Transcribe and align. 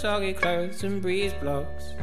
soggy 0.00 0.32
clothes 0.32 0.82
and 0.82 1.02
breeze 1.02 1.32
blocks. 1.34 1.94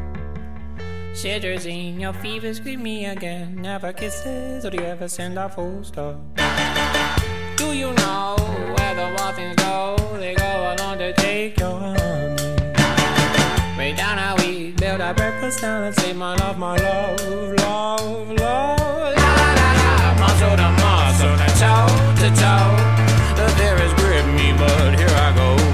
Shivers 1.13 1.65
in 1.65 1.99
your 1.99 2.13
fever, 2.13 2.53
scream 2.53 2.83
me 2.83 3.05
again. 3.05 3.55
Never 3.61 3.91
kisses, 3.91 4.65
or 4.65 4.69
do 4.69 4.77
you 4.77 4.83
ever 4.83 5.07
send 5.07 5.37
a 5.37 5.49
full 5.49 5.83
stop? 5.83 6.19
Do 7.57 7.73
you 7.73 7.91
know 7.93 8.35
where 8.75 8.93
the 8.95 9.07
waffles 9.17 9.55
go? 9.55 9.95
They 10.19 10.35
go 10.35 10.75
along 10.77 10.99
to 10.99 11.13
take 11.13 11.59
your 11.59 11.79
honey. 11.79 12.55
Way 13.77 13.93
down 13.93 14.17
how 14.17 14.35
we 14.37 14.71
build 14.71 15.01
our 15.01 15.13
breakfast 15.13 15.61
down 15.61 15.83
and 15.85 15.95
say, 15.95 16.13
My 16.13 16.35
love, 16.35 16.57
my 16.57 16.77
love, 16.77 17.19
love, 17.59 18.29
love. 18.29 19.15
La 19.17 19.31
la 19.39 19.49
la 19.59 19.69
la, 20.01 20.09
muscle 20.21 20.55
to 20.61 20.69
muscle, 20.81 21.35
toe 21.61 21.89
to 22.21 22.29
toe. 22.41 22.71
The 23.39 23.47
fear 23.57 23.75
has 23.83 23.93
gripped 23.99 24.33
me, 24.39 24.53
but 24.53 24.99
here 24.99 25.17
I 25.25 25.33
go. 25.35 25.66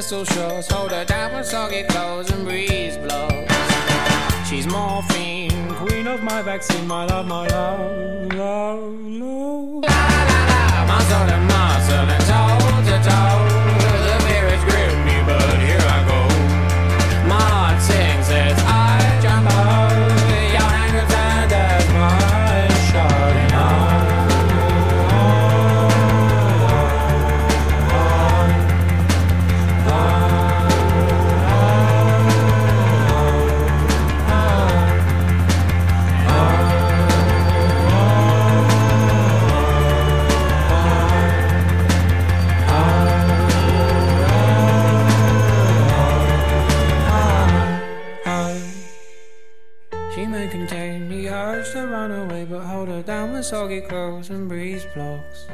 She's 0.00 0.24
plotted 0.24 0.72
hold 0.72 0.92
her 0.92 1.04
down 1.04 1.34
when 1.34 1.44
soggy 1.44 1.82
clothes 1.82 2.30
and 2.30 2.46
breeze 2.46 2.96
blows. 2.96 3.46
She's 4.48 4.66
morphine, 4.66 5.74
queen 5.74 6.06
of 6.06 6.22
my 6.22 6.40
vaccine, 6.40 6.86
my 6.86 7.04
love, 7.04 7.26
my 7.26 7.46
love, 7.48 8.32
love, 8.32 8.98
love. 8.98 9.84
La 9.84 10.00
la 10.28 10.44
la, 10.72 10.86
muscle 10.86 11.28
and 11.36 11.46
muscle 11.48 12.10
and 12.14 12.24
toe 12.24 12.90
to 12.90 13.10
toe. 13.10 13.59
With 53.40 53.46
soggy 53.46 53.80
clothes 53.80 54.28
and 54.28 54.50
breeze 54.50 54.84
blocks. 54.92 55.46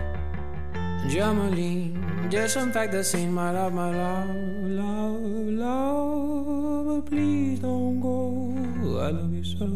And 0.75 1.09
Germolene, 1.09 2.29
disinfect 2.29 2.91
the 2.91 3.05
scene, 3.05 3.33
my 3.33 3.53
love, 3.53 3.73
my 3.73 3.95
love, 3.95 4.35
love, 4.81 5.23
love. 5.63 6.87
But 6.87 7.07
please 7.09 7.61
don't 7.61 8.01
go. 8.01 8.99
I 8.99 9.11
love 9.11 9.33
you 9.33 9.45
so, 9.45 9.67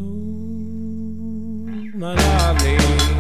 my 1.95 2.17
lovely. 2.17 3.11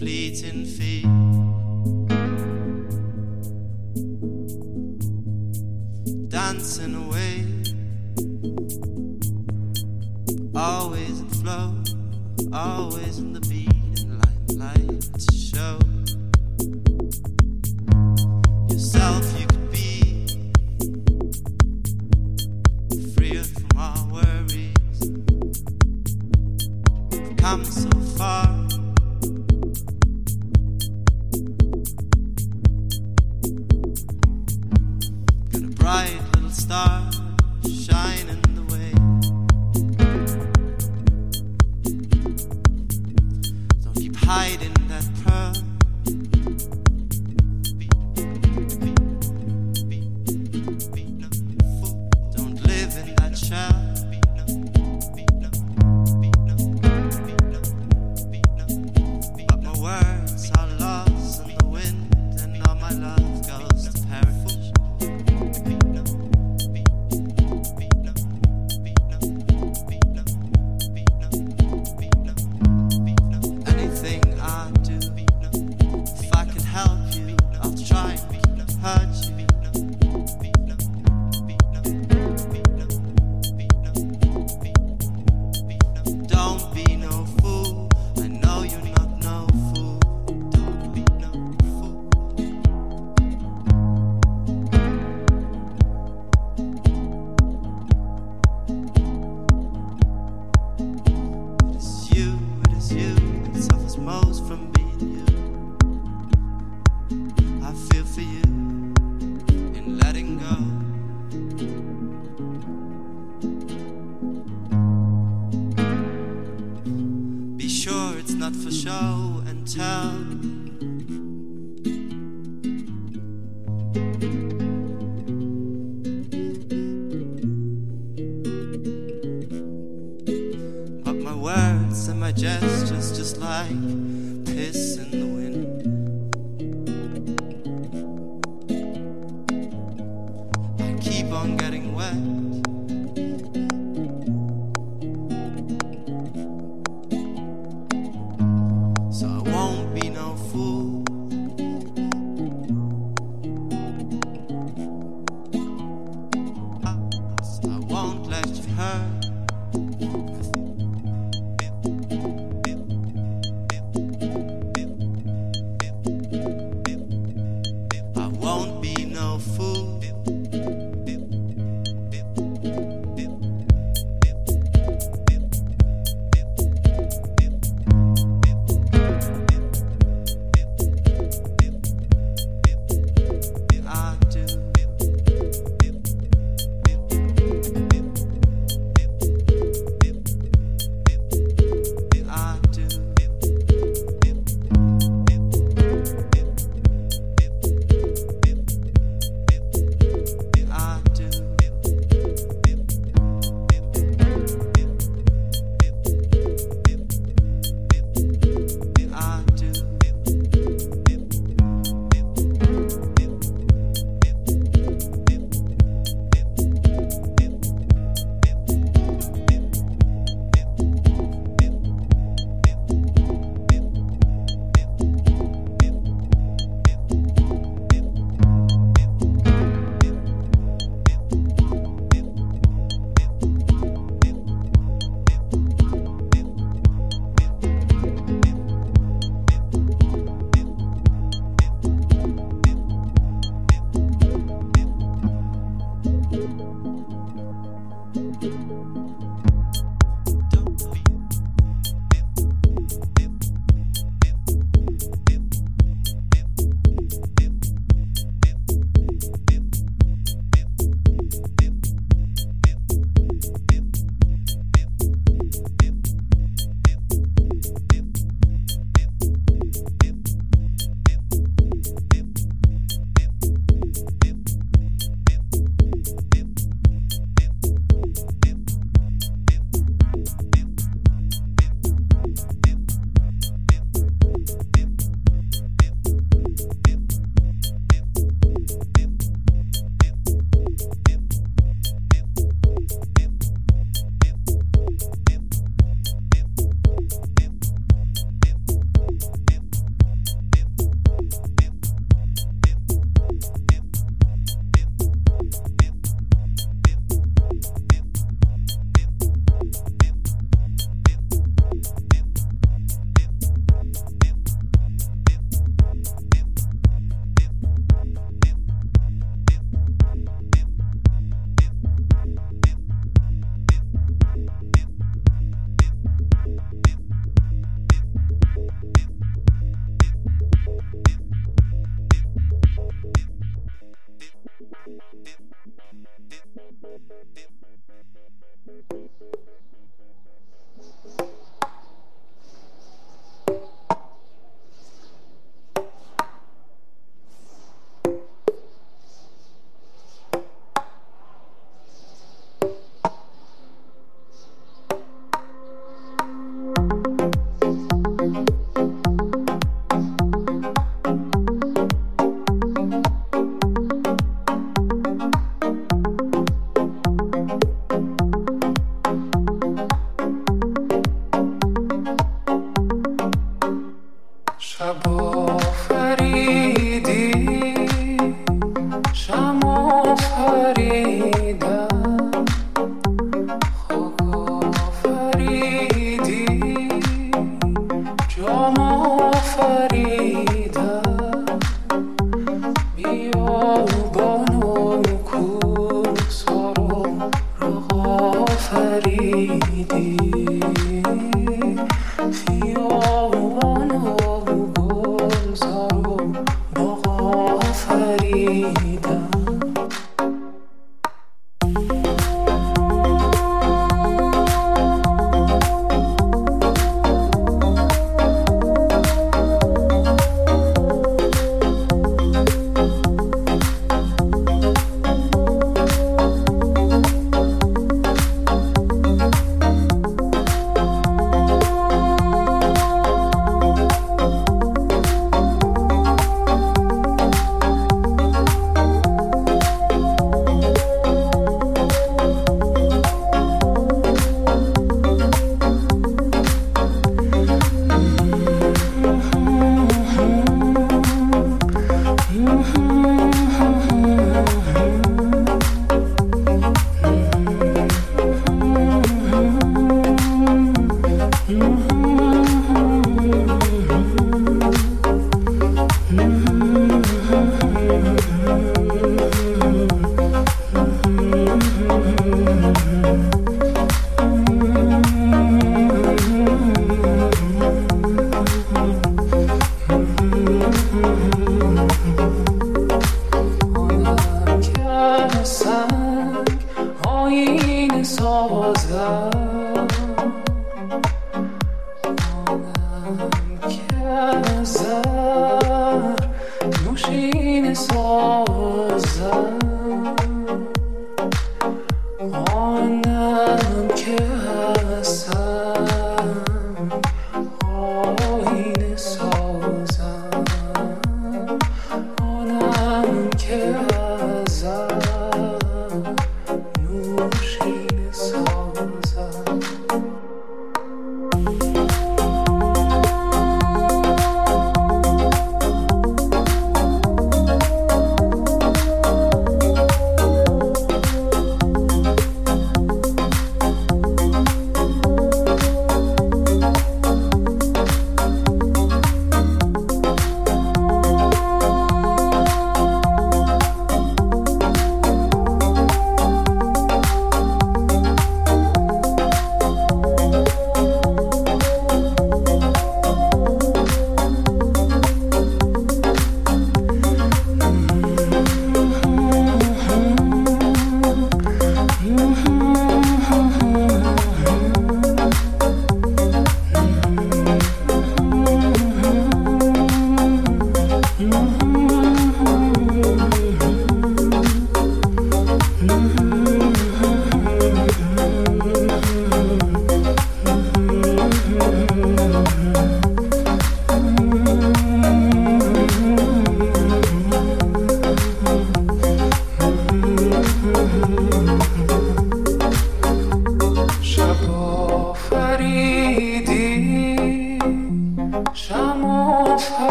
My 0.00 0.06
gestures 6.28 7.11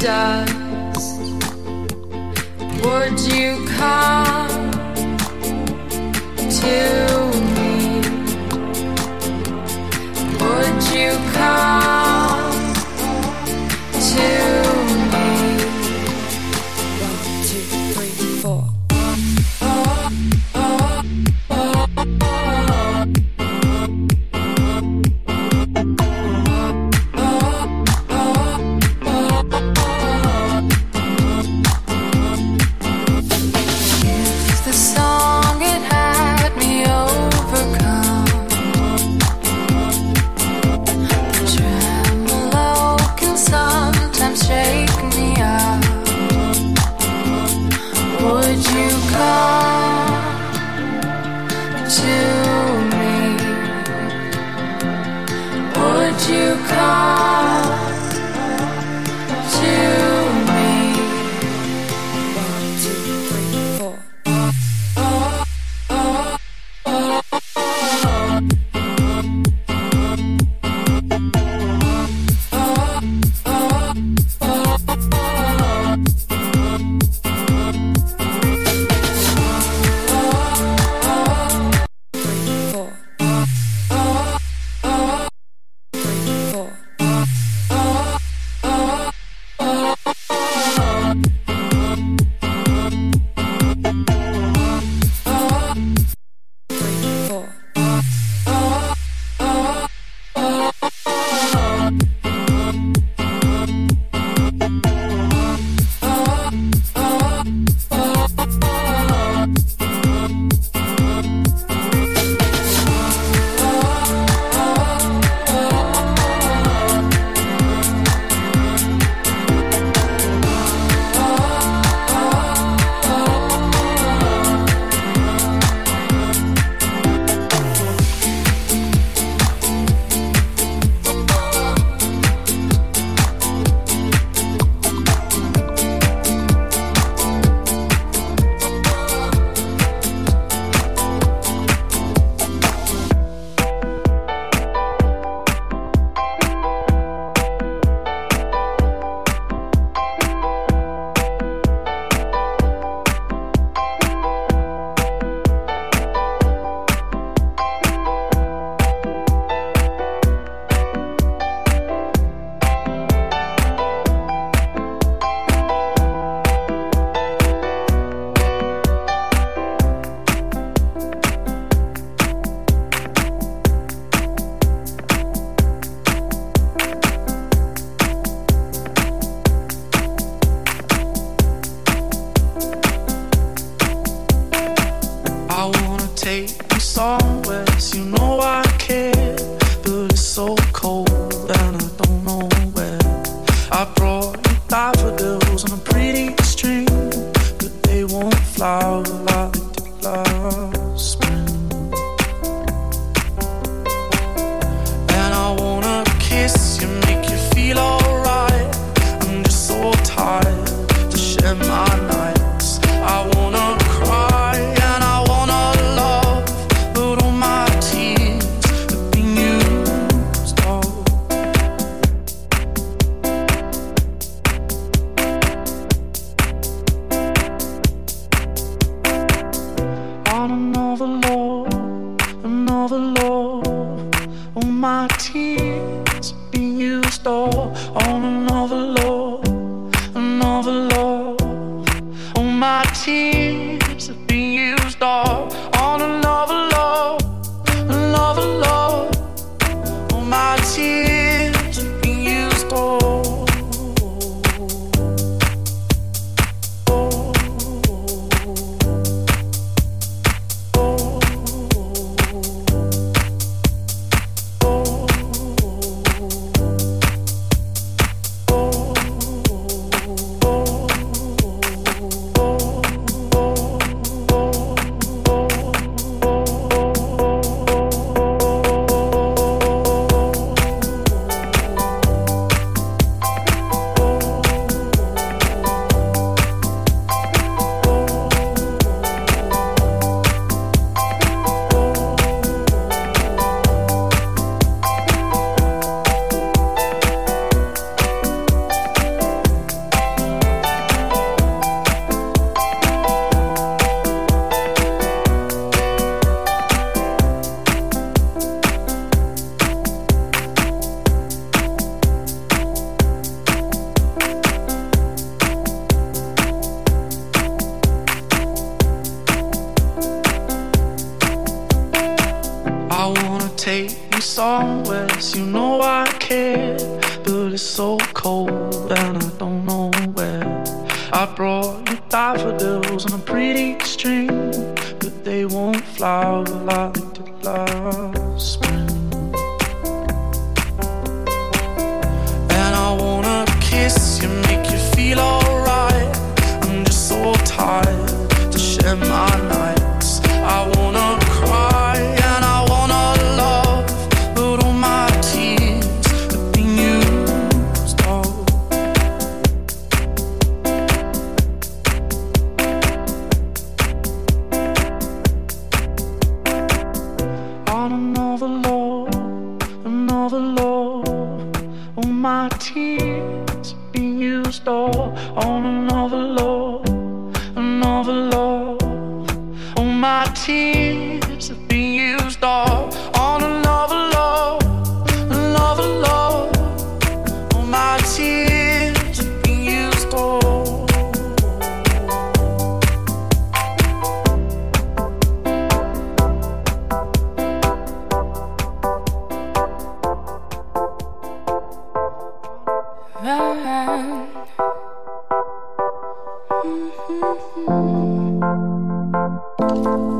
dust, 0.00 1.20
would 2.82 3.20
you 3.20 3.66
come 3.76 4.70
to? 6.50 7.09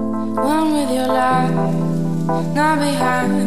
one 0.01 0.73
with 0.73 0.91
your 0.91 1.07
life, 1.07 1.55
not 2.55 2.79
behind, 2.79 3.47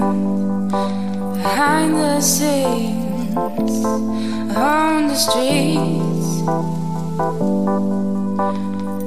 behind 1.37 1.95
the 1.95 2.21
scenes, 2.21 3.85
on 4.55 5.07
the 5.07 5.15
streets. 5.15 6.43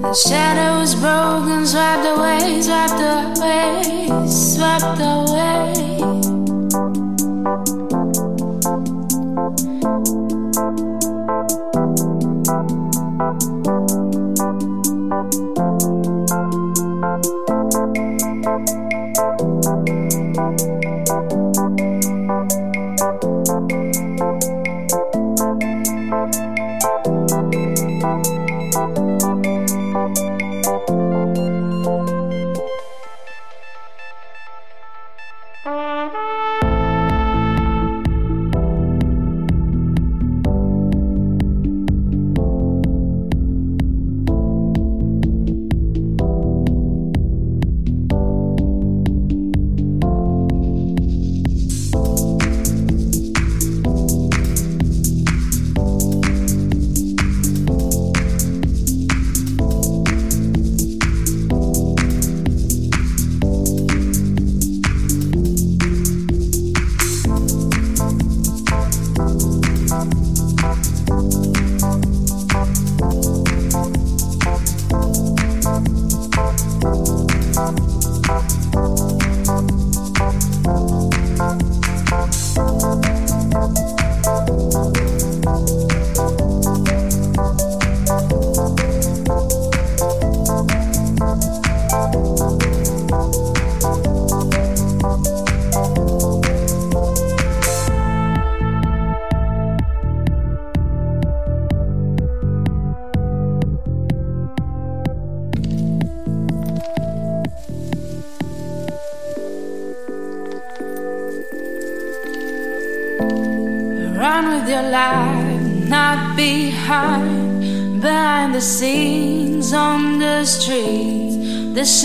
The 0.03 0.15
shadows 0.15 0.95
broken, 0.95 1.67
swept 1.67 2.07
away, 2.07 2.63
swept 2.63 3.01
away, 3.01 4.09
swept 4.27 5.01
away. 5.01 6.16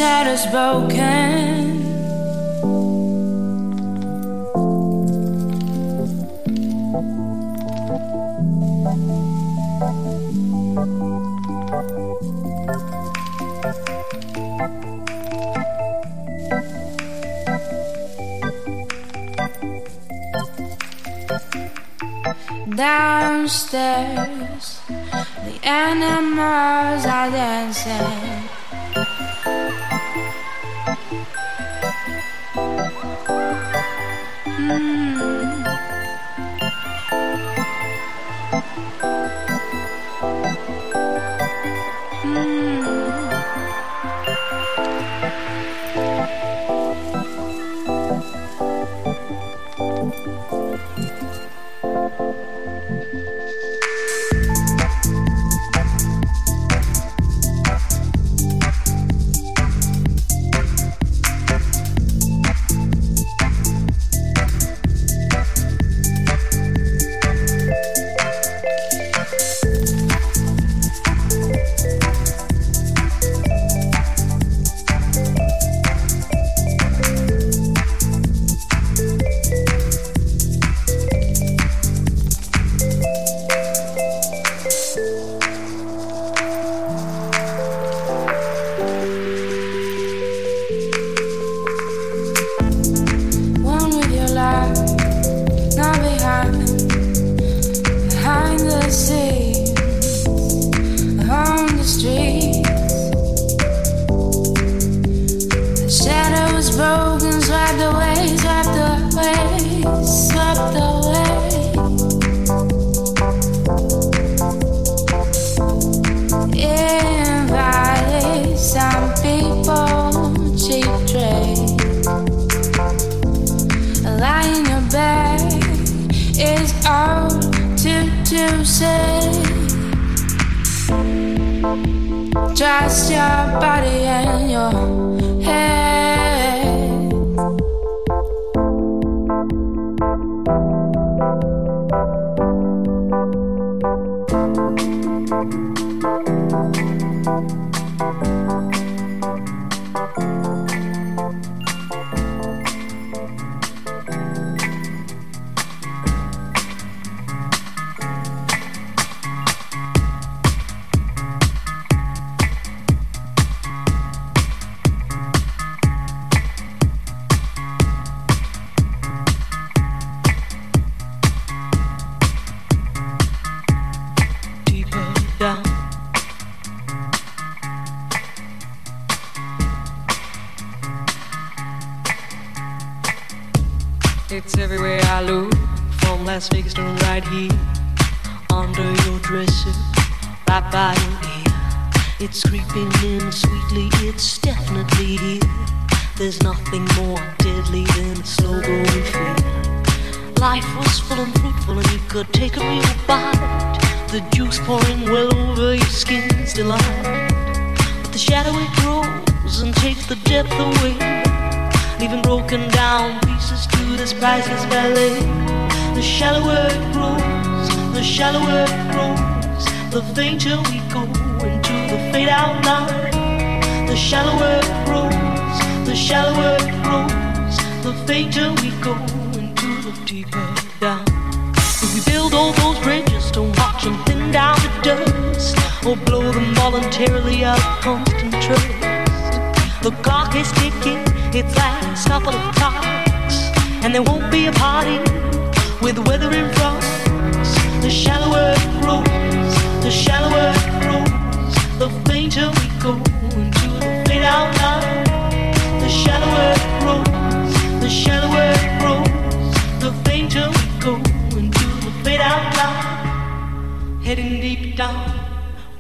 Shadows 0.02 0.48
broken. 0.48 1.62
downstairs. 22.76 24.82
The 25.46 25.60
animals 25.64 27.06
are 27.06 27.30
dancing. 27.30 28.21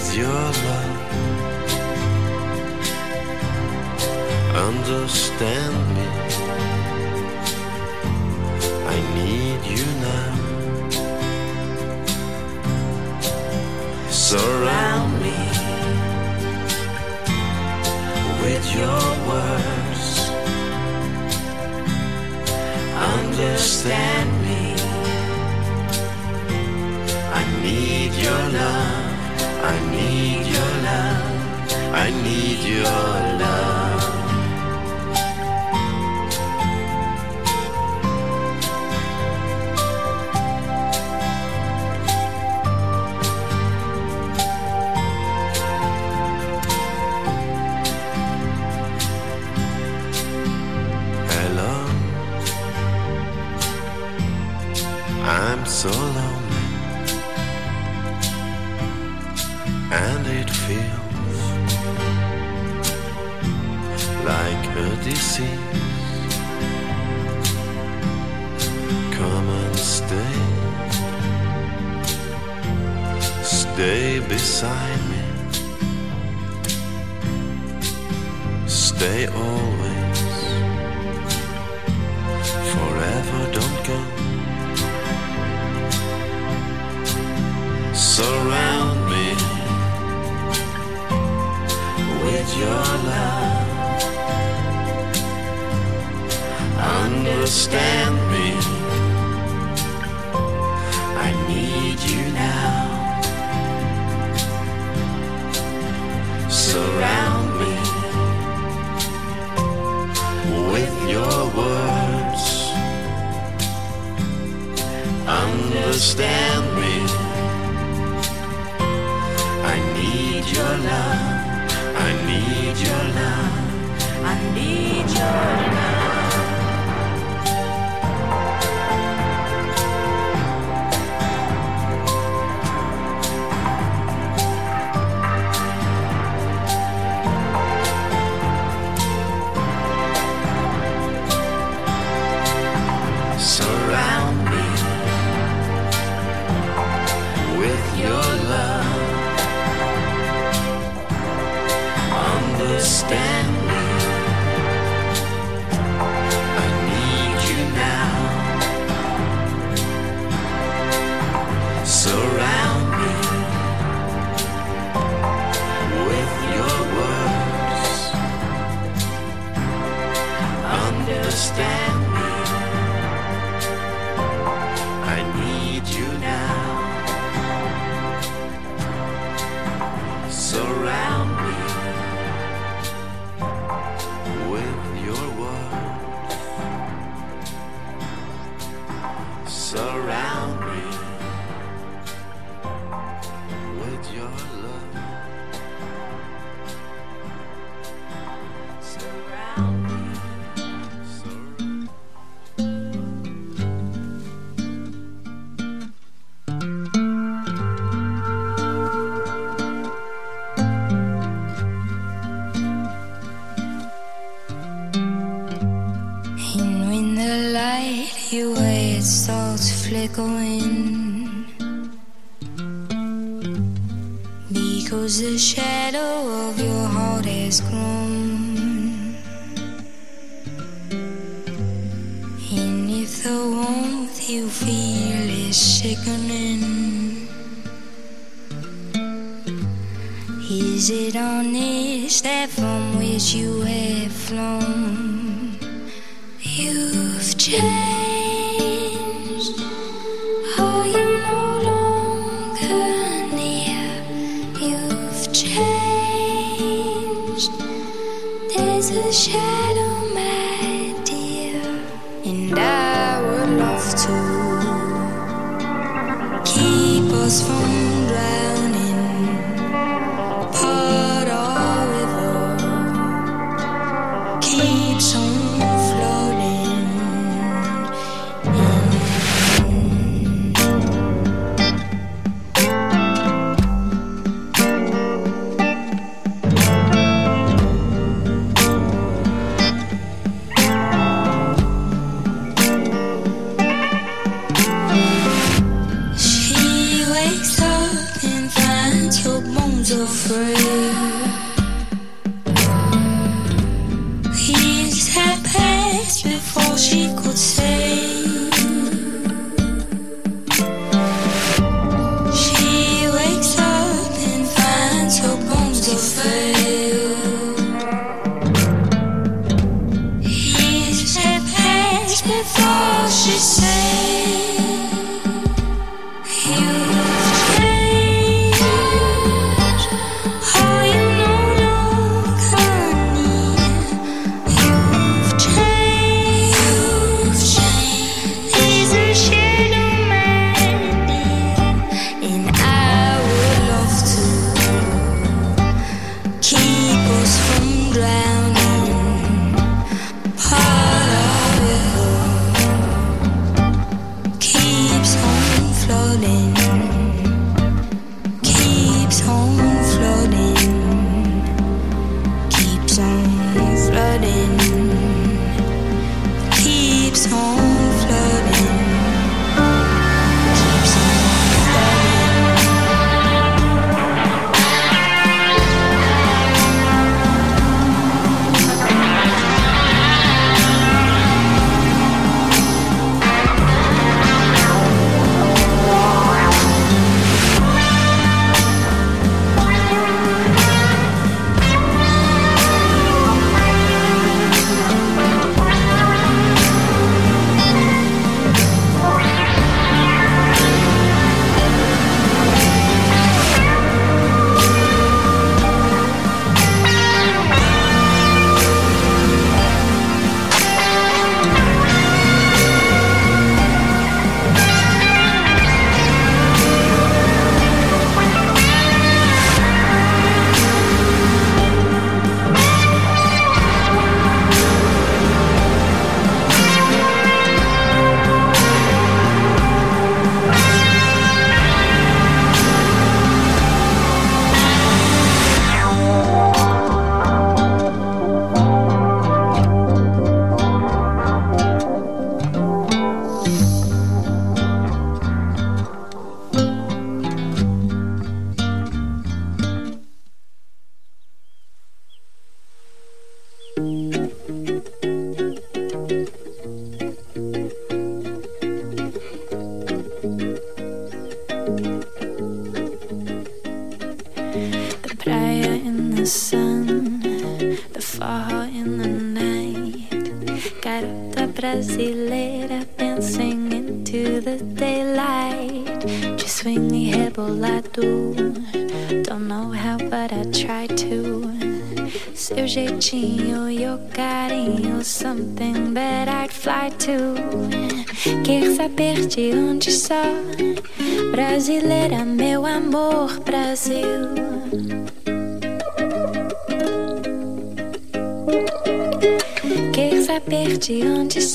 with 0.00 0.16
your 0.16 0.44
love. 0.66 0.98
Understand 4.68 5.74
me. 5.94 6.06
I 8.94 8.96
need 9.18 9.60
you 9.76 9.86
now. 10.08 10.32
Surround 14.10 15.12
me 15.24 15.38
with 18.42 18.64
your 18.80 19.04
words. 19.30 20.06
Understand 23.16 24.30
me. 24.46 24.62
I 27.38 27.42
need 27.62 28.12
your 28.24 28.42
love. 28.58 28.99
I 29.62 29.78
need 29.90 30.46
your 30.46 30.72
love. 30.88 31.94
I 31.94 32.10
need 32.22 32.60
your 32.64 32.84
love. 33.38 33.99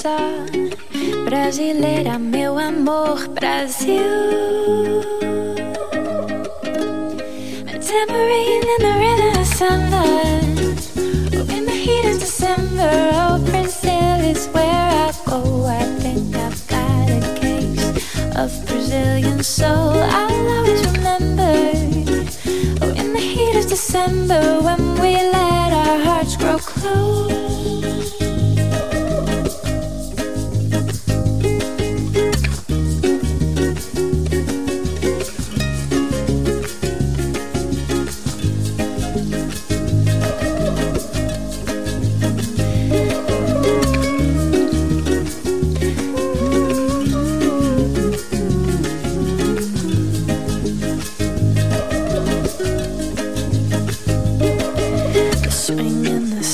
Só 0.05 1.25
brasileira, 1.25 2.19
meu 2.19 2.59
amor, 2.59 3.27
Brasil. 3.29 4.44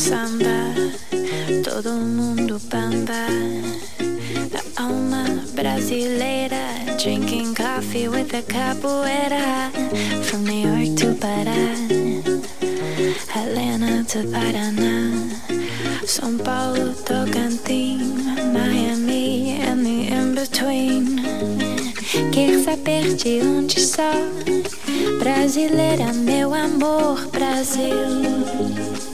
samba, 0.01 0.73
todo 1.63 1.93
mundo 1.93 2.59
bamba. 2.71 3.27
A 4.57 4.81
alma 4.81 5.23
brasileira, 5.53 6.97
drinking 6.97 7.53
coffee 7.53 8.07
with 8.07 8.33
a 8.33 8.41
capoeira. 8.41 9.69
From 10.23 10.43
New 10.45 10.67
York 10.67 10.97
to 10.97 11.13
Pará, 11.21 11.61
Helena 13.29 14.03
to 14.05 14.23
Paraná, 14.33 15.11
São 16.03 16.35
Paulo, 16.43 16.95
Tocantins, 17.05 18.25
Miami 18.51 19.59
and 19.61 19.85
the 19.85 20.07
in-between. 20.17 21.21
Quer 22.31 22.63
saber 22.63 23.13
de 23.15 23.41
onde 23.41 23.79
sou? 23.79 24.31
Brasileira, 25.19 26.11
meu 26.11 26.55
amor, 26.55 27.19
Brasil. 27.31 29.10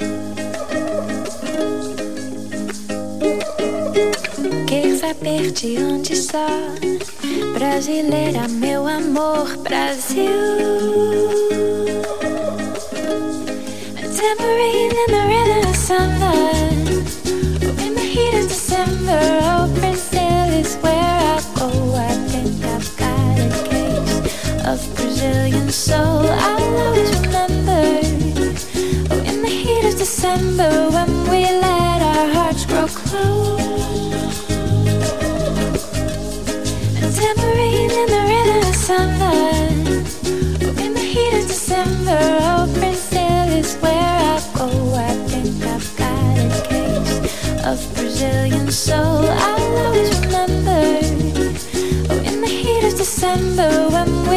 De 5.28 5.78
onde 5.84 6.16
só? 6.16 6.48
Brasileira, 7.54 8.48
meu 8.48 8.88
amor, 8.88 9.58
Brasil. 9.58 10.24
A 13.98 14.08
tambourine 14.08 14.96
in 14.96 15.12
the 15.12 15.24
rhythm 15.28 15.70
of 15.70 15.76
summer. 15.76 16.32
Oh, 17.62 17.84
in 17.86 17.94
the 17.96 18.02
heat 18.02 18.36
of 18.40 18.48
December, 18.48 19.20
oh, 19.44 19.68
Brazil 19.76 20.50
is 20.58 20.78
where 20.78 20.94
I 20.96 21.42
go. 21.56 21.68
I 21.94 22.14
think 22.30 22.64
I've 22.64 22.96
got 22.96 23.38
a 23.38 23.50
case 23.68 24.66
of 24.66 24.80
Brazilian 24.96 25.70
soul. 25.70 26.26
I'll 26.26 26.78
always 26.86 27.12
remember. 27.20 27.84
Oh, 29.12 29.20
in 29.26 29.42
the 29.42 29.50
heat 29.50 29.84
of 29.92 29.98
December, 29.98 30.90
when 30.90 31.12
we 31.30 31.44
let 31.44 32.02
our 32.02 32.28
hearts 32.30 32.66
grow 32.66 32.88
Brazil 42.74 43.50
is 43.50 43.76
where 43.76 43.94
I 43.94 44.42
go. 44.56 44.68
I 44.96 45.14
think 45.30 45.64
I've 45.64 45.96
got 45.96 46.38
a 47.64 47.70
of 47.70 47.94
Brazilian 47.94 48.72
soul. 48.72 49.26
I'll 49.30 49.78
always 49.86 50.20
remember. 50.26 50.82
Oh, 52.10 52.20
in 52.30 52.42
the 52.42 52.48
heat 52.48 52.84
of 52.84 52.98
December, 52.98 53.90
when 53.90 54.28
we 54.28 54.37